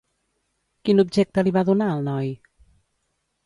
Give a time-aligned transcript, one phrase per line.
[0.89, 2.35] Quin objecte li va donar el noi?